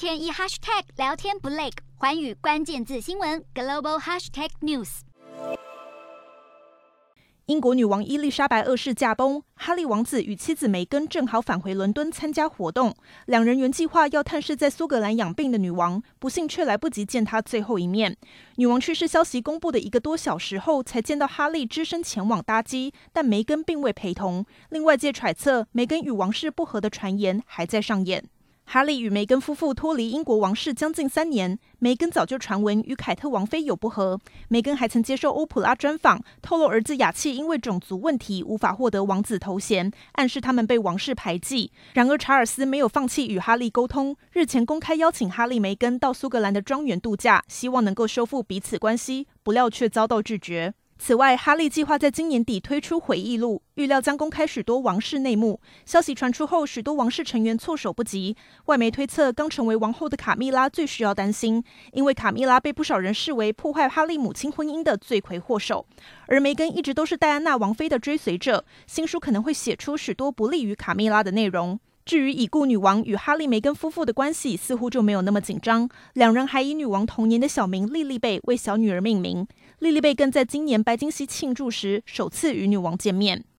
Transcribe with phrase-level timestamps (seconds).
[0.00, 1.68] 天一 hashtag 聊天不累，
[1.98, 5.00] 寰宇关键字新闻 global hashtag news。
[7.44, 12.96] 英国女王伊丽莎白二世驾崩，哈利王子与妻子梅根正好返回伦敦参加活动。
[13.26, 18.16] 两人原计划要探视在苏格兰养病的女王，不幸却来不及见她最后一面。
[18.56, 24.46] 女王去世消息公布的一个多小时后，才见到哈利只身前往搭机，但梅根并未陪同。
[24.70, 28.24] 令外界揣测，梅根与王室不和的传言还在上演。
[28.72, 34.20] 哈利与梅根夫妇脱离英国王室将近三年，梅根早就传闻与凯特王妃有不和。
[34.46, 41.72] 梅根还曾接受欧普拉专访，透露儿子雅契因为种族问题无法获得王子头衔，暗示他们被王室排挤。
[41.94, 50.72] 然而查尔斯没有放弃与哈利沟通，日前公开邀请哈利、梅根到苏格兰的庄园度假，希望能够修复彼此关系，不料却遭到拒绝。
[51.02, 55.58] 此外，哈利计划在今年底推出回忆录，预料将公开许多王室内幕。
[55.86, 58.36] 消息传出后，许多王室成员措手不及。
[58.66, 65.86] 外媒推测，刚成为王后的卡蜜拉最需要担心，因为卡蜜拉被不少人视为破坏哈利母亲婚姻的罪魁祸首。
[66.26, 71.80] 而梅根一直都是戴安娜王妃的追随者，新书可能会写出许多不利于卡蜜拉的内容。
[72.10, 75.88] 至于已故女王与哈利、梅根夫妇的关系，似乎就没有那么紧张。
[76.14, 79.46] 两人还以女王童年的小名莉莉贝为小女儿命名。
[79.78, 83.44] 莉莉贝更在今年白金禧庆祝时首次与女王见面。